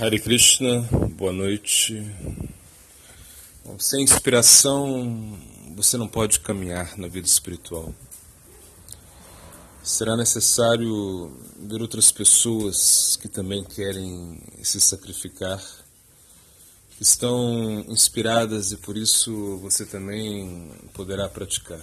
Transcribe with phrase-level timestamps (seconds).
[0.00, 0.82] Hare Krishna,
[1.16, 2.08] boa noite.
[3.64, 5.36] Bom, sem inspiração,
[5.74, 7.92] você não pode caminhar na vida espiritual.
[9.82, 15.60] Será necessário ver outras pessoas que também querem se sacrificar,
[16.96, 21.82] que estão inspiradas e por isso você também poderá praticar.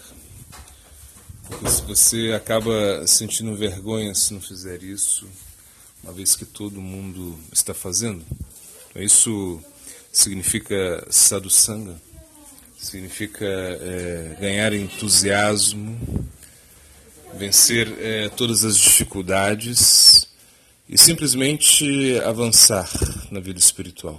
[1.49, 5.27] Porque se você acaba sentindo vergonha se não fizer isso,
[6.05, 8.23] uma vez que todo mundo está fazendo.
[8.91, 9.59] Então, isso
[10.13, 11.99] significa sadhusanga,
[12.77, 15.97] significa é, ganhar entusiasmo,
[17.33, 20.27] vencer é, todas as dificuldades
[20.87, 22.87] e simplesmente avançar
[23.31, 24.15] na vida espiritual.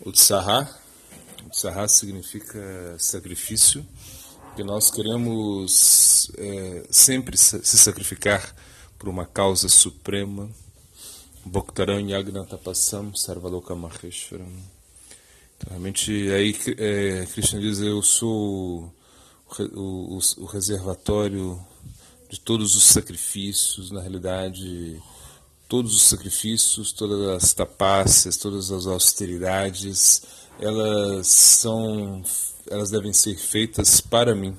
[0.00, 0.74] Utsaha,
[1.44, 3.86] Utsaha significa sacrifício,
[4.46, 8.54] porque nós queremos é, sempre se sacrificar
[9.02, 10.48] por uma causa suprema.
[11.44, 14.46] Bhaktaran Yagna Tapasam Sarvaloka Maheshwaram.
[15.56, 18.94] Então, realmente, aí é, Krishna diz: Eu sou
[19.58, 21.60] o, o, o reservatório
[22.30, 25.02] de todos os sacrifícios, na realidade,
[25.68, 30.22] todos os sacrifícios, todas as tapácias, todas as austeridades,
[30.60, 32.22] elas são,
[32.70, 34.56] elas devem ser feitas para mim.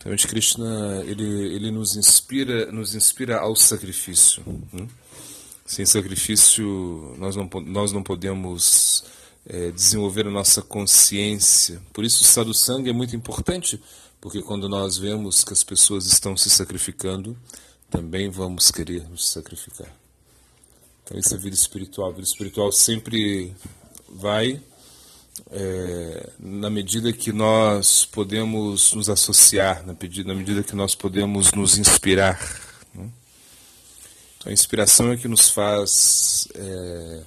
[0.00, 4.42] Então, Krishna ele, ele nos inspira nos inspira ao sacrifício.
[4.72, 4.88] Né?
[5.66, 9.04] Sem sacrifício nós não nós não podemos
[9.46, 11.82] é, desenvolver a nossa consciência.
[11.92, 13.78] Por isso o sadhusanga é muito importante,
[14.22, 17.36] porque quando nós vemos que as pessoas estão se sacrificando,
[17.90, 19.94] também vamos querer nos sacrificar.
[21.04, 22.08] Então isso é vida espiritual.
[22.08, 23.54] A vida espiritual sempre
[24.08, 24.62] vai
[25.50, 31.52] é, na medida que nós podemos nos associar, na medida, na medida que nós podemos
[31.52, 32.38] nos inspirar.
[32.94, 33.08] Né?
[34.38, 37.22] Então, a inspiração é que nos faz é,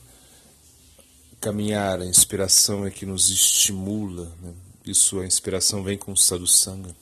[1.41, 4.31] caminhar, a inspiração é que nos estimula.
[4.41, 4.53] Né?
[4.85, 6.95] Isso, a inspiração vem com o sadhu sangha.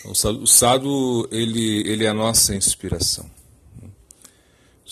[0.00, 0.12] Então,
[0.42, 3.28] o sadhu, ele, ele é a nossa inspiração.
[3.82, 3.88] Né?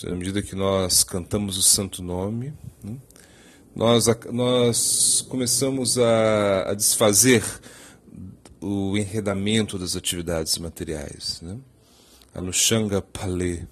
[0.03, 2.97] Na medida que nós cantamos o santo nome, né?
[3.75, 7.43] Nós, nós começamos a, a desfazer
[8.61, 11.41] o enredamento das atividades materiais.
[11.41, 11.57] Né?
[12.33, 13.67] Anushanga Pale,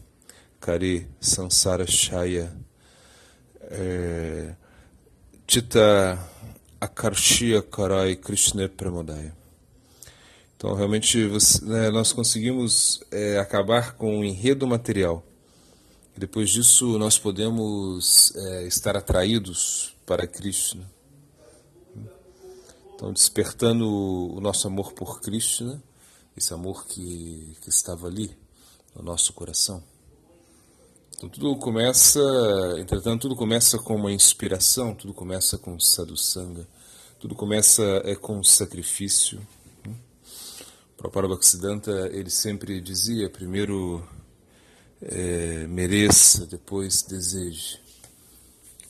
[0.59, 2.53] Kare, Sansara Shaya,
[3.61, 4.53] é,
[5.47, 6.19] Tita
[6.81, 9.33] Akarshia Karai Krishna Pramodaya.
[10.57, 15.23] Então, realmente, você, né, nós conseguimos é, acabar com o enredo material.
[16.15, 20.89] Depois disso, nós podemos é, estar atraídos para Krishna.
[22.95, 25.81] Então, despertando o nosso amor por Krishna,
[26.37, 28.35] esse amor que, que estava ali
[28.95, 29.83] no nosso coração.
[31.15, 32.19] Então, tudo começa,
[32.77, 36.67] entretanto, tudo começa com uma inspiração, tudo começa com sadhusanga,
[37.19, 39.45] tudo começa é com sacrifício.
[39.85, 44.07] O próprio Bhaktisiddhanta, ele sempre dizia, primeiro
[45.01, 47.82] é, mereça, depois deseje.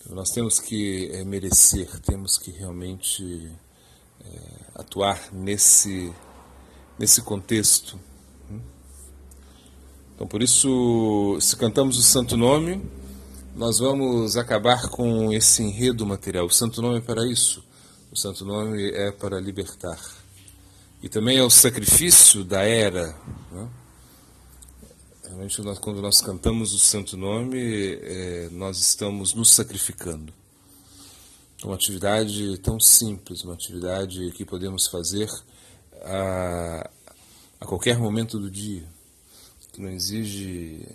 [0.09, 3.49] Nós temos que é, merecer, temos que realmente
[4.25, 4.39] é,
[4.75, 6.13] atuar nesse,
[6.99, 7.97] nesse contexto.
[8.51, 8.59] Hum?
[10.13, 12.83] Então, por isso, se cantamos o Santo Nome,
[13.55, 16.47] nós vamos acabar com esse enredo material.
[16.47, 17.63] O Santo Nome é para isso.
[18.11, 19.99] O Santo Nome é para libertar.
[21.01, 23.15] E também é o sacrifício da era.
[23.51, 23.69] Né?
[25.33, 30.31] Realmente, quando nós cantamos o Santo Nome, é, nós estamos nos sacrificando.
[31.63, 35.27] Uma atividade tão simples, uma atividade que podemos fazer
[36.03, 36.87] a,
[37.59, 38.87] a qualquer momento do dia,
[39.71, 40.87] que não exige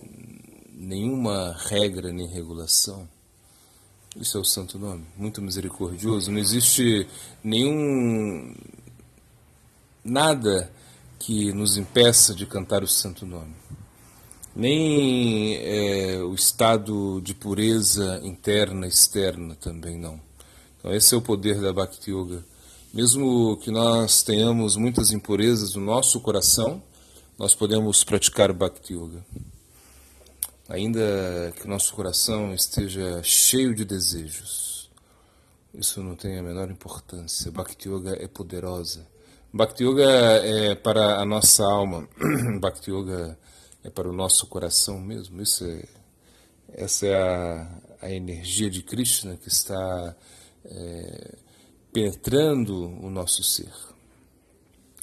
[0.73, 3.09] nenhuma regra nem regulação.
[4.17, 6.31] Isso é o Santo Nome, muito misericordioso.
[6.31, 7.09] Não existe
[7.43, 8.55] nenhum.
[10.05, 10.71] nada
[11.19, 13.57] que nos impeça de cantar o Santo Nome
[14.59, 20.21] nem é, o estado de pureza interna externa também não.
[20.77, 22.45] Então esse é o poder da Bhakti Yoga.
[22.93, 26.83] Mesmo que nós tenhamos muitas impurezas no nosso coração,
[27.39, 29.25] nós podemos praticar Bhakti Yoga.
[30.69, 34.91] Ainda que o nosso coração esteja cheio de desejos,
[35.73, 37.53] isso não tem a menor importância.
[37.53, 39.07] Bhakti Yoga é poderosa.
[39.53, 40.11] Bhakti Yoga
[40.43, 42.09] é para a nossa alma.
[42.59, 43.49] Bhakti Yoga é
[43.95, 45.41] para o nosso coração mesmo.
[45.43, 45.85] Isso é,
[46.75, 50.17] essa é a, a energia de Krishna que está
[50.65, 51.35] é,
[51.93, 53.73] penetrando o nosso ser.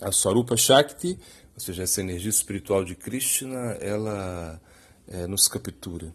[0.02, 1.18] A Swarupa Shakti,
[1.54, 4.62] ou seja, essa energia espiritual de Krishna, ela,
[5.08, 6.14] é, nos captura.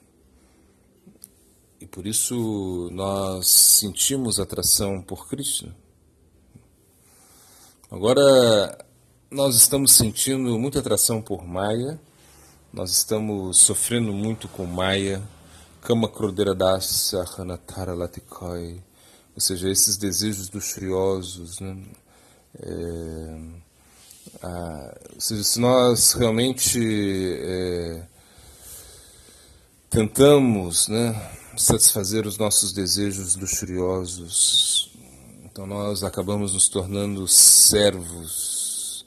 [1.80, 5.74] E por isso nós sentimos atração por Krishna.
[7.90, 8.86] Agora,
[9.30, 11.98] nós estamos sentindo muita atração por Maya,
[12.72, 15.22] nós estamos sofrendo muito com Maya,
[15.81, 18.81] Kama Krodera Dasya Hanatara Latikoi,
[19.34, 21.76] ou seja, esses desejos luxuriosos, né?
[22.62, 23.38] É,
[24.43, 26.78] a, ou seja, se nós realmente
[27.40, 28.06] é,
[29.88, 34.93] tentamos né, satisfazer os nossos desejos luxuriosos,
[35.44, 39.06] então nós acabamos nos tornando servos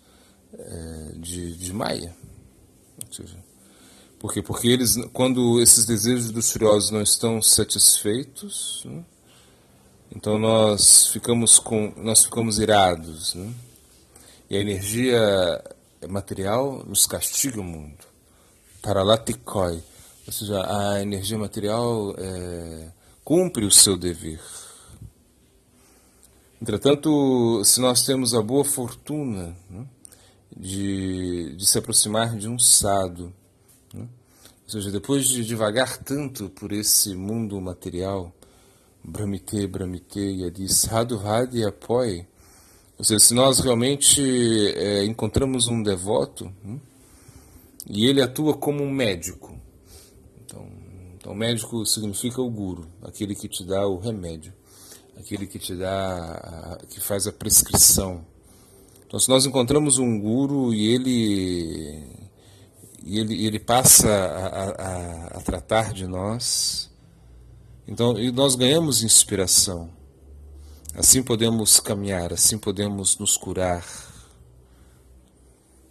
[0.54, 2.14] é, de, de Maia.
[3.06, 3.43] Ou seja,
[4.24, 4.42] por quê?
[4.42, 9.04] Porque eles, quando esses desejos luxuriosos não estão satisfeitos, né,
[10.16, 13.54] então nós ficamos com, nós ficamos irados, né?
[14.50, 15.62] E a energia
[16.08, 18.08] material nos castiga muito.
[18.82, 19.84] Paralatikoi
[20.26, 22.92] ou seja, a energia material é,
[23.26, 24.40] cumpre o seu dever.
[26.62, 29.86] Entretanto, se nós temos a boa fortuna né,
[30.56, 33.34] de, de se aproximar de um sado,
[34.74, 38.34] seja, depois de devagar tanto por esse mundo material,
[39.04, 42.26] Brahmite, Brahmite, Yadi, Sadhu, Hadi, Apoi,
[42.98, 44.22] ou seja, se nós realmente
[44.76, 46.80] é, encontramos um devoto, né,
[47.86, 49.54] e ele atua como um médico,
[51.24, 54.52] então, médico significa o guru, aquele que te dá o remédio,
[55.18, 58.26] aquele que te dá, que faz a prescrição.
[59.08, 62.04] Então, se nós encontramos um guru e ele,
[63.04, 66.90] e ele, ele passa a, a, a tratar de nós,
[67.88, 69.90] então nós ganhamos inspiração.
[70.96, 73.84] Assim podemos caminhar, assim podemos nos curar.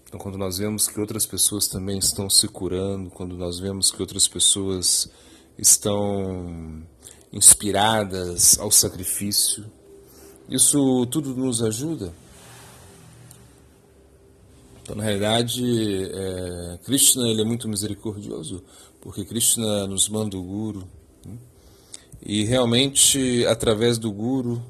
[0.07, 4.01] Então, quando nós vemos que outras pessoas também estão se curando, quando nós vemos que
[4.01, 5.11] outras pessoas
[5.59, 6.83] estão
[7.33, 9.65] inspiradas ao sacrifício,
[10.49, 12.15] isso tudo nos ajuda.
[14.83, 15.65] Então, na realidade,
[16.13, 18.65] é, Krishna ele é muito misericordioso,
[19.01, 20.89] porque Krishna nos manda o Guru.
[21.25, 21.37] Né?
[22.21, 24.61] E realmente, através do Guru,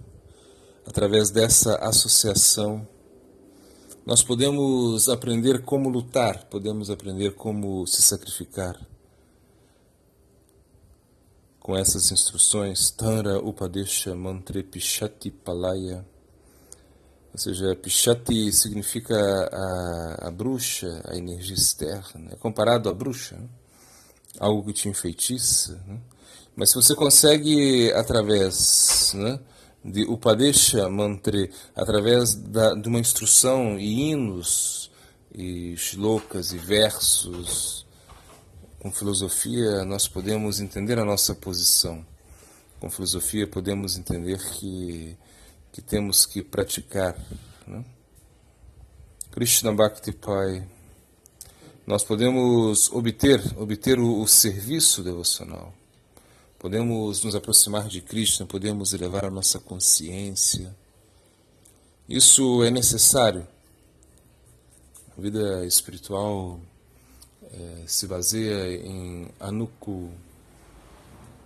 [0.87, 2.87] através dessa associação,
[4.05, 8.79] nós podemos aprender como lutar, podemos aprender como se sacrificar.
[11.59, 16.05] Com essas instruções, Tara Upadesha Mantre Pishati Palaya,
[17.33, 23.49] ou seja, Pishati significa a, a bruxa, a energia externa, é comparado à bruxa, né?
[24.39, 25.81] algo que te enfeitiça.
[25.87, 25.99] Né?
[26.55, 29.41] Mas se você consegue, através né,
[29.85, 34.91] de Upadesha Mantre, através da, de uma instrução e hinos
[35.35, 37.87] e shlokas e versos.
[38.79, 42.05] Com filosofia nós podemos entender a nossa posição.
[42.81, 45.17] Com filosofia podemos entender que,
[45.73, 47.17] que temos que praticar.
[47.67, 47.85] Né?
[49.31, 50.67] Krishna Bhakti Pai,
[51.87, 55.75] nós podemos obter, obter o, o serviço devocional
[56.63, 60.73] podemos nos aproximar de Cristo, podemos elevar a nossa consciência.
[62.09, 63.45] Isso é necessário.
[65.19, 66.61] A vida espiritual
[67.43, 70.09] é, se baseia em anuku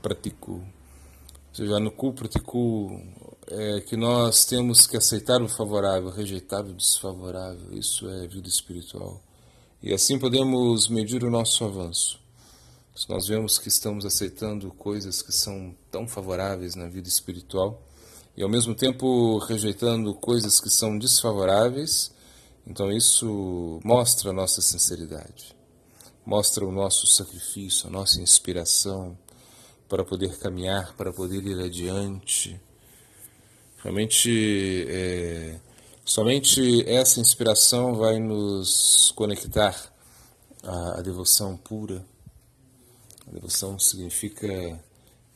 [0.02, 0.52] pratiku.
[0.52, 0.64] Ou
[1.54, 3.00] seja, anuku pratiku
[3.48, 7.72] é que nós temos que aceitar o favorável, rejeitar o desfavorável.
[7.72, 9.22] Isso é vida espiritual.
[9.82, 12.18] E assim podemos medir o nosso avanço.
[12.94, 17.82] Se nós vemos que estamos aceitando coisas que são tão favoráveis na vida espiritual
[18.36, 22.10] e ao mesmo tempo rejeitando coisas que são desfavoráveis,
[22.66, 25.54] então isso mostra a nossa sinceridade,
[26.24, 29.16] mostra o nosso sacrifício, a nossa inspiração
[29.88, 32.60] para poder caminhar, para poder ir adiante.
[33.82, 35.60] Realmente, é,
[36.04, 39.92] somente essa inspiração vai nos conectar
[40.62, 42.04] à, à devoção pura
[43.28, 44.46] a devoção significa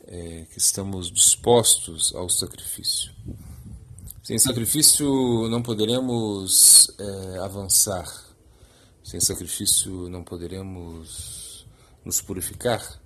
[0.07, 3.11] é, que estamos dispostos ao sacrifício.
[4.23, 5.05] Sem sacrifício
[5.49, 8.07] não poderemos é, avançar.
[9.03, 11.65] Sem sacrifício não poderemos
[12.05, 13.01] nos purificar.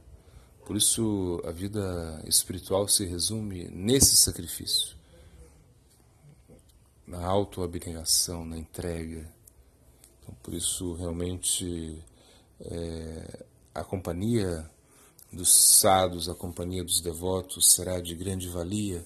[0.68, 4.95] Por isso a vida espiritual se resume nesse sacrifício,
[7.08, 9.32] na autoabnegação, na entrega.
[10.22, 12.04] Então, por isso realmente
[12.60, 14.70] é, a companhia
[15.32, 19.06] dos sados, a companhia dos devotos será de grande valia,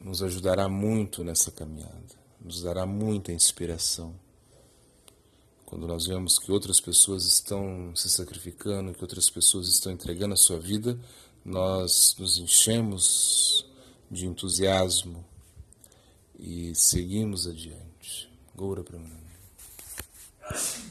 [0.00, 4.14] nos ajudará muito nessa caminhada, nos dará muita inspiração.
[5.66, 10.36] quando nós vemos que outras pessoas estão se sacrificando, que outras pessoas estão entregando a
[10.36, 10.98] sua vida,
[11.42, 13.66] nós nos enchemos
[14.10, 15.24] de entusiasmo
[16.42, 18.28] e seguimos adiante.
[18.54, 18.98] Goura para